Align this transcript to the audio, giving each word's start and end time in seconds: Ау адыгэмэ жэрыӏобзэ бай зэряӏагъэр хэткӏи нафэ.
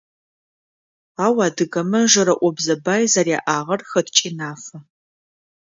Ау 1.23 1.35
адыгэмэ 1.45 2.01
жэрыӏобзэ 2.11 2.75
бай 2.83 3.03
зэряӏагъэр 3.13 3.81
хэткӏи 3.89 4.29
нафэ. 4.37 4.77